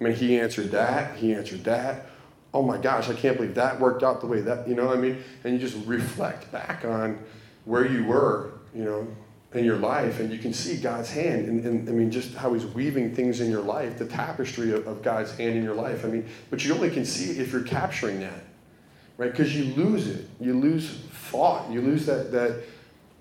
[0.00, 2.07] I mean, he answered that, he answered that
[2.54, 4.96] oh my gosh, I can't believe that worked out the way that, you know what
[4.96, 5.22] I mean?
[5.42, 7.18] And you just reflect back on
[7.64, 9.09] where you were, you know,
[9.52, 11.46] in your life, and you can see God's hand.
[11.46, 14.87] And, and I mean, just how He's weaving things in your life, the tapestry of,
[14.87, 16.04] of God's hand in your life.
[16.04, 18.44] I mean, but you only can see it if you're capturing that,
[19.16, 19.30] right?
[19.30, 20.28] Because you lose it.
[20.40, 21.70] You lose thought.
[21.70, 22.62] You lose that, that,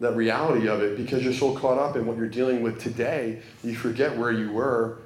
[0.03, 3.41] that reality of it because you're so caught up in what you're dealing with today.
[3.63, 4.99] You forget where you were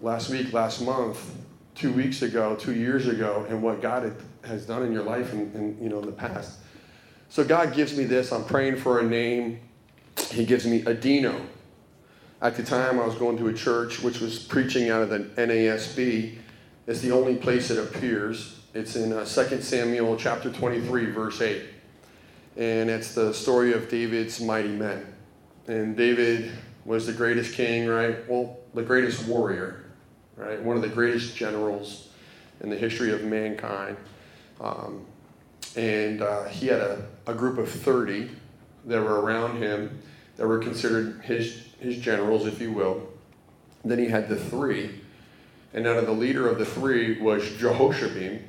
[0.00, 1.34] last week, last month,
[1.74, 4.14] two weeks ago, two years ago, and what God
[4.44, 6.60] has done in your life and, and you know in the past.
[7.28, 8.30] So God gives me this.
[8.30, 9.58] I'm praying for a name.
[10.30, 11.44] He gives me Adino.
[12.40, 15.18] At the time, I was going to a church which was preaching out of the
[15.18, 16.36] NASB.
[16.86, 18.60] It's the only place it appears.
[18.72, 21.73] It's in uh, 2 Samuel chapter 23, verse 8.
[22.56, 25.06] And it's the story of David's mighty men.
[25.66, 26.52] And David
[26.84, 28.28] was the greatest king, right?
[28.28, 29.84] Well, the greatest warrior
[30.36, 30.60] right?
[30.62, 32.08] One of the greatest generals
[32.60, 33.96] in the history of mankind.
[34.60, 35.04] Um,
[35.76, 38.30] and uh, he had a, a group of 30
[38.86, 40.00] that were around him
[40.36, 43.08] that were considered his, his generals, if you will.
[43.84, 45.00] Then he had the three,
[45.74, 48.40] and out of the leader of the three was Jehoshabim,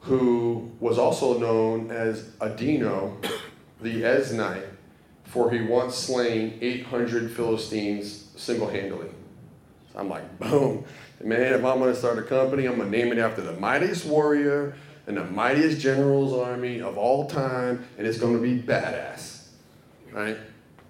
[0.00, 3.14] who was also known as Adino
[3.80, 4.68] the Eznite,
[5.24, 9.08] for he once slain 800 Philistines single handedly.
[9.94, 10.84] I'm like, boom.
[11.22, 13.54] Man, if I'm going to start a company, I'm going to name it after the
[13.54, 14.76] mightiest warrior
[15.08, 19.48] and the mightiest general's army of all time, and it's going to be badass,
[20.12, 20.36] right?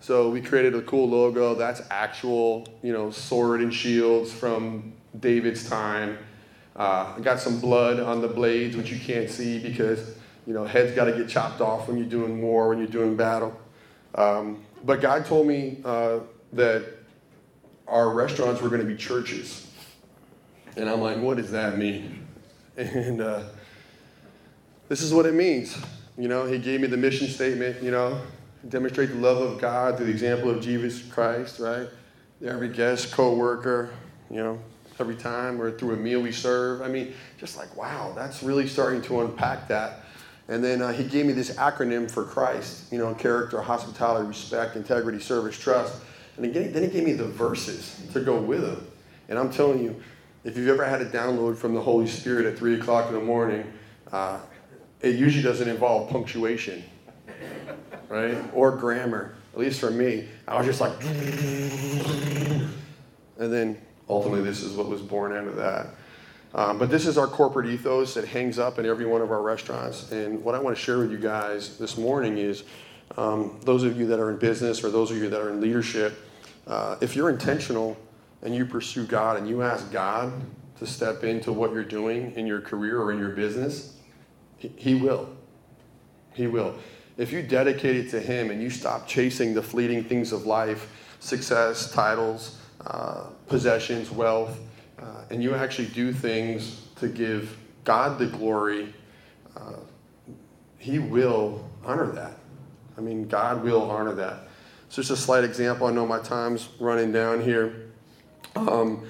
[0.00, 1.54] So we created a cool logo.
[1.54, 6.18] That's actual, you know, sword and shields from David's time.
[6.78, 10.14] Uh, I got some blood on the blades, which you can't see because,
[10.46, 13.16] you know, heads got to get chopped off when you're doing war, when you're doing
[13.16, 13.58] battle.
[14.14, 16.20] Um, but God told me uh,
[16.52, 16.86] that
[17.88, 19.66] our restaurants were going to be churches.
[20.76, 22.26] And I'm like, what does that mean?
[22.76, 23.42] And uh,
[24.88, 25.76] this is what it means.
[26.16, 28.20] You know, he gave me the mission statement, you know,
[28.68, 31.88] demonstrate the love of God through the example of Jesus Christ, right?
[32.40, 33.90] Every guest, co worker,
[34.30, 34.60] you know,
[35.00, 36.82] every time or through a meal we serve.
[36.82, 40.04] I mean, just like, wow, that's really starting to unpack that.
[40.48, 44.76] And then uh, he gave me this acronym for Christ, you know, character, hospitality, respect,
[44.76, 46.00] integrity, service, trust.
[46.36, 48.86] And again, then he gave me the verses to go with them.
[49.28, 50.00] And I'm telling you,
[50.44, 53.20] if you've ever had a download from the Holy Spirit at 3 o'clock in the
[53.20, 53.70] morning,
[54.10, 54.38] uh,
[55.02, 56.82] it usually doesn't involve punctuation,
[58.08, 58.38] right?
[58.54, 59.34] Or grammar.
[59.52, 62.72] At least for me, I was just like, and
[63.52, 65.88] then ultimately, this is what was born out of that.
[66.54, 69.42] Um, but this is our corporate ethos that hangs up in every one of our
[69.42, 70.10] restaurants.
[70.12, 72.64] And what I want to share with you guys this morning is
[73.16, 75.60] um, those of you that are in business or those of you that are in
[75.60, 76.18] leadership,
[76.66, 77.96] uh, if you're intentional
[78.42, 80.32] and you pursue God and you ask God
[80.78, 83.96] to step into what you're doing in your career or in your business,
[84.56, 85.28] He, he will.
[86.34, 86.76] He will.
[87.16, 90.90] If you dedicate it to Him and you stop chasing the fleeting things of life,
[91.20, 94.58] success, titles, uh, possessions, wealth,
[94.98, 98.94] uh, and you actually do things to give God the glory,
[99.56, 99.74] uh,
[100.78, 102.38] He will honor that.
[102.96, 104.48] I mean, God will honor that.
[104.88, 105.86] So, just a slight example.
[105.86, 107.90] I know my time's running down here.
[108.56, 109.06] Um,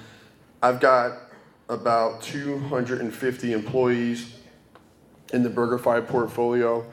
[0.61, 1.17] I've got
[1.69, 4.35] about 250 employees
[5.33, 6.85] in the BurgerFi portfolio.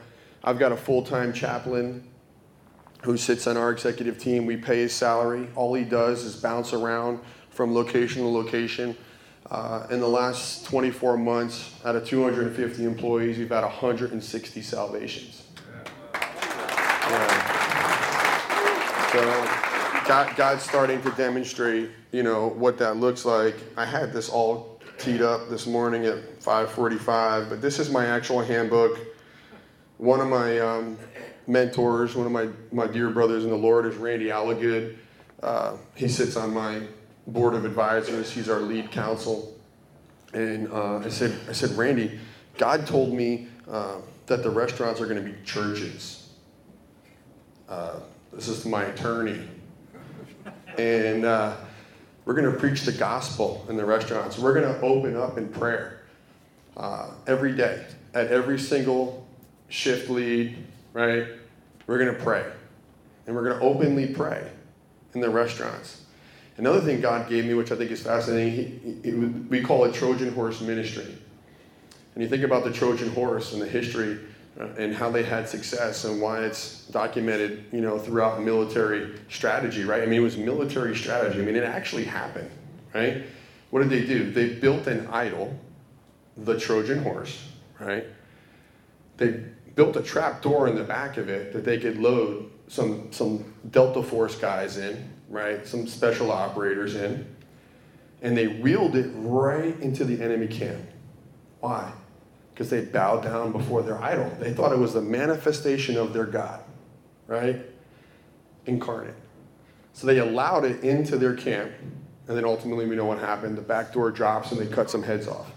[0.43, 2.06] I've got a full time chaplain
[3.03, 4.45] who sits on our executive team.
[4.45, 5.47] We pay his salary.
[5.55, 8.95] All he does is bounce around from location to location.
[9.49, 15.43] Uh, in the last 24 months, out of 250 employees, we've had 160 salvations.
[17.09, 17.57] Yeah.
[19.13, 19.21] So,
[20.05, 23.55] God, God's starting to demonstrate, you know, what that looks like.
[23.77, 28.41] I had this all teed up this morning at 5:45, but this is my actual
[28.41, 28.99] handbook.
[29.97, 30.97] One of my um,
[31.47, 34.97] mentors, one of my, my dear brothers in the Lord, is Randy Alligood.
[35.41, 36.81] Uh, he sits on my
[37.27, 38.31] board of advisors.
[38.31, 39.55] He's our lead counsel.
[40.33, 42.19] And uh, I said, I said, Randy,
[42.57, 46.29] God told me uh, that the restaurants are going to be churches.
[47.69, 47.99] Uh,
[48.33, 49.47] this is my attorney
[50.77, 51.55] and uh,
[52.25, 54.37] we're going to preach the gospel in the restaurants.
[54.37, 56.01] We're going to open up in prayer
[56.75, 59.27] uh, every day at every single
[59.69, 60.55] shift lead,
[60.97, 61.27] right?
[61.85, 62.43] We're going to pray.
[63.27, 64.49] And we're going to openly pray
[65.13, 66.01] in the restaurants.
[66.57, 69.93] Another thing God gave me, which I think is fascinating, he, he, we call it
[69.93, 71.05] Trojan horse ministry.
[72.15, 74.17] And you think about the Trojan horse and the history
[74.59, 79.83] uh, and how they had success and why it's documented, you know, throughout military strategy,
[79.83, 80.01] right?
[80.01, 81.39] I mean, it was military strategy.
[81.39, 82.49] I mean, it actually happened,
[82.95, 83.23] right?
[83.69, 84.31] What did they do?
[84.31, 85.55] They built an idol,
[86.37, 87.47] the Trojan horse,
[87.79, 88.05] right?
[89.17, 89.43] They
[89.77, 93.53] built a trap door in the back of it that they could load some some
[93.71, 95.65] Delta Force guys in, right?
[95.65, 97.25] Some special operators in,
[98.21, 100.83] and they wheeled it right into the enemy camp.
[101.61, 101.93] Why?
[102.57, 104.35] because they bowed down before their idol.
[104.39, 106.63] They thought it was the manifestation of their God,
[107.27, 107.63] right?
[108.65, 109.13] Incarnate.
[109.93, 111.71] So they allowed it into their camp,
[112.27, 113.59] and then ultimately we know what happened.
[113.59, 115.51] The back door drops and they cut some heads off,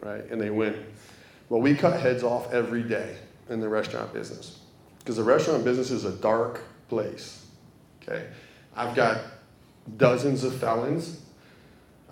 [0.00, 0.24] right?
[0.30, 0.82] And they win.
[1.50, 3.16] Well, we cut heads off every day
[3.48, 4.58] in the restaurant business
[4.98, 7.46] because the restaurant business is a dark place,
[8.02, 8.26] okay?
[8.74, 9.20] I've got
[9.96, 11.20] dozens of felons.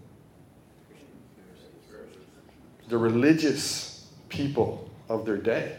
[2.88, 5.76] The religious people of their day.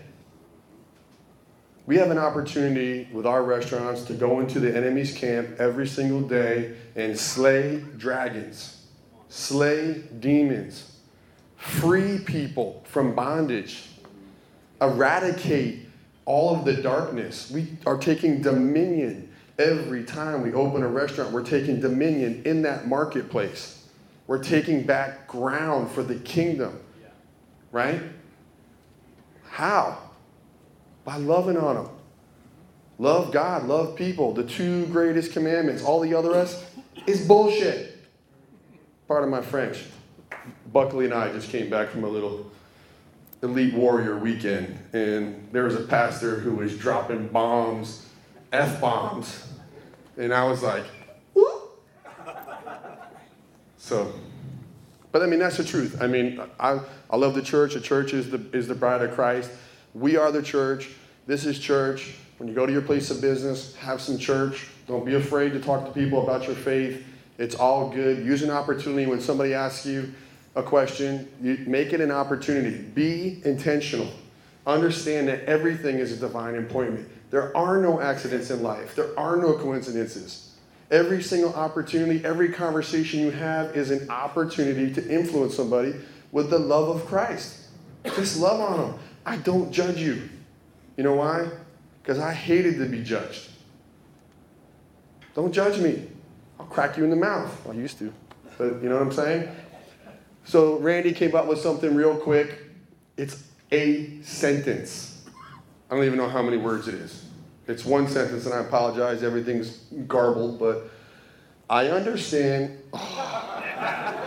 [1.86, 6.22] We have an opportunity with our restaurants to go into the enemy's camp every single
[6.22, 8.88] day and slay dragons,
[9.30, 10.98] slay demons,
[11.56, 13.84] free people from bondage,
[14.82, 15.88] eradicate
[16.26, 17.50] all of the darkness.
[17.50, 21.32] We are taking dominion every time we open a restaurant.
[21.32, 23.88] We're taking dominion in that marketplace.
[24.28, 26.80] We're taking back ground for the kingdom,
[27.72, 28.02] right?
[29.50, 29.98] How?
[31.04, 31.90] By loving on them.
[33.00, 34.34] Love God, love people.
[34.34, 35.84] The two greatest commandments.
[35.84, 36.64] All the other rest
[37.06, 37.98] is bullshit.
[39.08, 39.84] Part of my French.
[40.74, 42.52] Buckley and I just came back from a little
[43.42, 48.06] elite warrior weekend, and there was a pastor who was dropping bombs,
[48.52, 49.48] F bombs,
[50.18, 50.86] and I was like,
[51.34, 51.84] Whoop.
[53.78, 54.12] so,
[55.18, 56.00] but I mean, that's the truth.
[56.00, 57.74] I mean, I, I love the church.
[57.74, 59.50] The church is the, is the bride of Christ.
[59.96, 60.92] We are the church.
[61.26, 62.14] This is church.
[62.38, 64.68] When you go to your place of business, have some church.
[64.86, 67.04] Don't be afraid to talk to people about your faith.
[67.40, 68.24] It's all good.
[68.28, 70.14] Use an opportunity when somebody asks you
[70.54, 72.78] a question, you make it an opportunity.
[72.78, 74.12] Be intentional.
[74.68, 77.10] Understand that everything is a divine appointment.
[77.32, 80.47] There are no accidents in life, there are no coincidences.
[80.90, 85.94] Every single opportunity, every conversation you have is an opportunity to influence somebody
[86.32, 87.68] with the love of Christ.
[88.16, 89.00] Just love on them.
[89.26, 90.30] I don't judge you.
[90.96, 91.50] You know why?
[92.02, 93.50] Because I hated to be judged.
[95.36, 96.08] Don't judge me.
[96.60, 97.68] I'll crack you in the mouth.
[97.68, 98.14] I used to.
[98.58, 99.50] But you know what I'm saying?
[100.46, 102.64] So Randy came up with something real quick.
[103.18, 105.26] It's a sentence.
[105.92, 107.27] I don't even know how many words it is.
[107.68, 109.24] It's one sentence, and I apologize.
[109.24, 110.90] Everything's garbled, but
[111.70, 112.80] I understand.
[112.94, 113.54] Oh.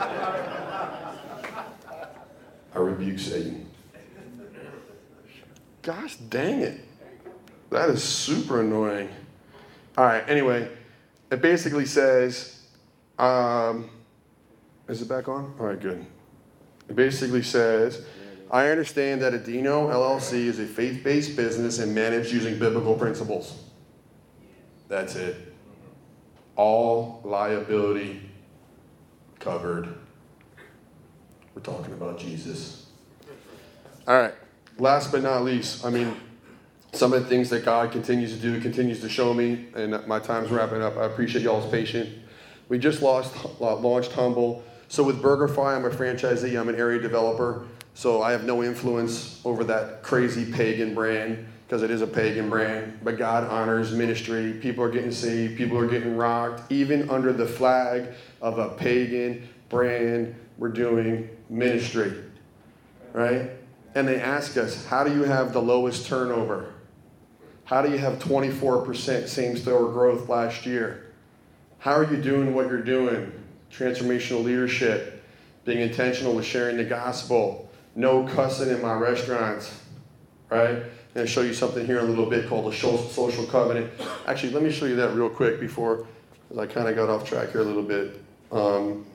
[2.72, 3.66] I rebuke Satan.
[5.82, 6.80] Gosh dang it.
[7.70, 9.08] That is super annoying.
[9.96, 10.68] All right, anyway,
[11.30, 12.62] it basically says,
[13.18, 13.90] um,
[14.88, 15.54] is it back on?
[15.58, 16.04] All right, good.
[16.88, 18.04] It basically says,
[18.50, 23.62] I understand that Adino LLC is a faith based business and managed using biblical principles.
[24.88, 25.36] That's it.
[26.56, 28.20] All liability
[29.38, 29.94] covered.
[31.54, 32.86] We're talking about Jesus.
[34.08, 34.34] All right.
[34.78, 36.16] Last but not least, I mean,
[36.92, 40.18] some of the things that God continues to do, continues to show me, and my
[40.18, 40.96] time's wrapping up.
[40.96, 42.08] I appreciate y'all's patience.
[42.68, 44.64] We just lost, launched Humble.
[44.88, 46.58] So with BurgerFi, I'm a franchisee.
[46.60, 47.66] I'm an area developer.
[48.00, 52.48] So I have no influence over that crazy pagan brand because it is a pagan
[52.48, 52.98] brand.
[53.04, 54.54] But God honors ministry.
[54.54, 55.58] People are getting saved.
[55.58, 56.72] People are getting rocked.
[56.72, 58.08] Even under the flag
[58.40, 62.14] of a pagan brand, we're doing ministry.
[63.12, 63.50] Right?
[63.94, 66.72] And they ask us, how do you have the lowest turnover?
[67.64, 71.12] How do you have 24% same store growth last year?
[71.80, 73.30] How are you doing what you're doing?
[73.70, 75.22] Transformational leadership,
[75.66, 79.80] being intentional with sharing the gospel, no cussing in my restaurants,
[80.48, 80.76] right?
[80.76, 83.90] I'm going to show you something here in a little bit called the social covenant.
[84.26, 86.06] Actually, let me show you that real quick before,
[86.48, 88.22] because I kind of got off track here a little bit.
[88.52, 89.06] Um,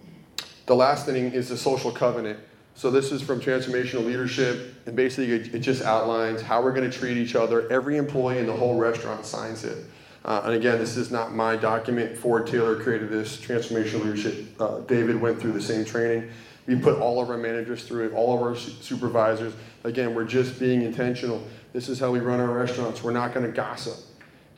[0.66, 2.40] the last thing is the social covenant.
[2.78, 6.98] So this is from Transformational Leadership, and basically it, just outlines how we're going to
[6.98, 7.72] treat each other.
[7.72, 9.86] Every employee in the whole restaurant signs it.
[10.26, 12.18] Uh, and again, this is not my document.
[12.18, 14.46] Ford Taylor created this Transformational Leadership.
[14.60, 16.30] Uh, David went through the same training.
[16.68, 19.54] We put all of our managers through it, all of our supervisors.
[19.84, 21.46] Again, we're just being intentional.
[21.74, 23.04] This is how we run our restaurants.
[23.04, 23.98] We're not going to gossip.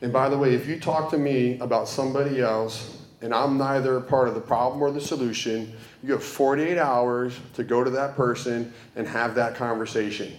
[0.01, 3.99] And by the way, if you talk to me about somebody else and I'm neither
[3.99, 8.15] part of the problem or the solution, you have 48 hours to go to that
[8.15, 10.31] person and have that conversation.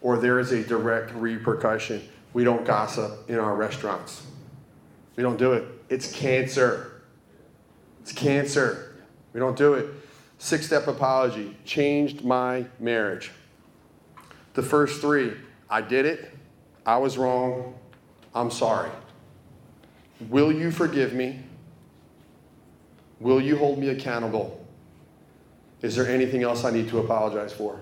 [0.00, 2.00] Or there is a direct repercussion.
[2.32, 4.24] We don't gossip in our restaurants.
[5.16, 5.64] We don't do it.
[5.88, 7.02] It's cancer.
[8.00, 8.94] It's cancer.
[9.32, 9.86] We don't do it.
[10.42, 13.30] Six step apology changed my marriage.
[14.54, 15.34] The first three
[15.68, 16.34] I did it.
[16.86, 17.74] I was wrong.
[18.34, 18.90] I'm sorry.
[20.30, 21.40] Will you forgive me?
[23.20, 24.66] Will you hold me accountable?
[25.82, 27.78] Is there anything else I need to apologize for?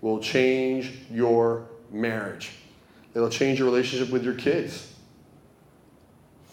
[0.00, 2.52] Will change your marriage.
[3.12, 4.94] It'll change your relationship with your kids.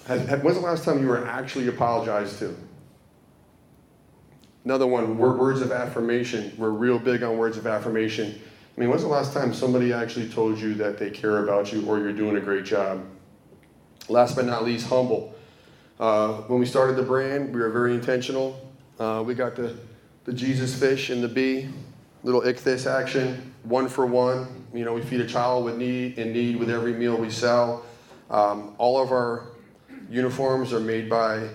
[0.07, 2.57] When's the last time you were actually apologized to?
[4.65, 6.51] Another one, words of affirmation.
[6.57, 8.41] We're real big on words of affirmation.
[8.75, 11.85] I mean, when's the last time somebody actually told you that they care about you
[11.85, 13.05] or you're doing a great job?
[14.09, 15.35] Last but not least, humble.
[15.99, 18.59] Uh, when we started the brand, we were very intentional.
[18.99, 19.77] Uh, we got the,
[20.23, 21.69] the Jesus fish and the bee,
[22.23, 24.65] little ichthys action, one for one.
[24.73, 27.85] You know, we feed a child with need in need with every meal we sell.
[28.31, 29.47] Um, all of our
[30.09, 31.49] uniforms are made by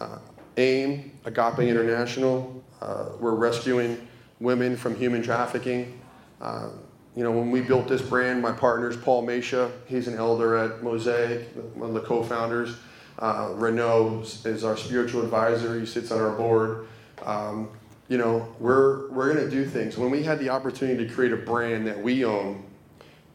[0.00, 0.18] uh,
[0.56, 2.62] AIM, Agape International.
[2.80, 4.06] Uh, we're rescuing
[4.40, 5.98] women from human trafficking.
[6.40, 6.68] Uh,
[7.16, 9.70] you know, when we built this brand, my partner's Paul Mesha.
[9.86, 12.76] He's an elder at Mosaic, one of the co-founders.
[13.18, 15.78] Uh, Renault is our spiritual advisor.
[15.78, 16.88] He sits on our board.
[17.22, 17.70] Um,
[18.08, 19.96] you know, we're we're gonna do things.
[19.96, 22.64] When we had the opportunity to create a brand that we own,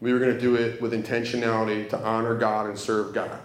[0.00, 3.40] we were gonna do it with intentionality to honor God and serve God.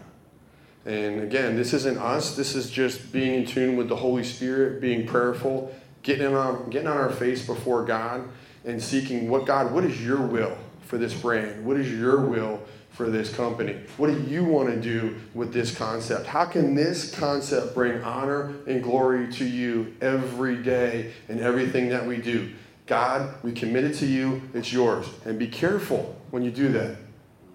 [0.86, 2.36] And again, this isn't us.
[2.36, 5.74] This is just being in tune with the Holy Spirit, being prayerful,
[6.04, 8.28] getting on getting on our face before God
[8.64, 11.66] and seeking what God, what is your will for this brand?
[11.66, 12.62] What is your will
[12.92, 13.78] for this company?
[13.98, 16.28] What do you want to do with this concept?
[16.28, 22.06] How can this concept bring honor and glory to you every day in everything that
[22.06, 22.54] we do?
[22.86, 25.08] God, we commit it to you, it's yours.
[25.26, 26.98] And be careful when you do that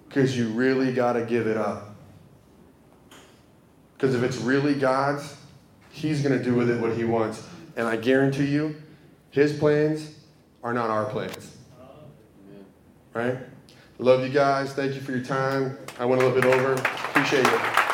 [0.08, 1.89] because you really got to give it up.
[4.00, 5.36] Because if it's really God's,
[5.90, 7.46] He's going to do with it what He wants.
[7.76, 8.80] And I guarantee you,
[9.30, 10.14] His plans
[10.62, 11.54] are not our plans.
[13.12, 13.36] Right?
[13.98, 14.72] Love you guys.
[14.72, 15.76] Thank you for your time.
[15.98, 16.72] I went a little bit over.
[16.72, 17.89] Appreciate it.